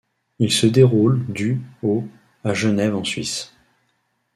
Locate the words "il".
0.39-0.51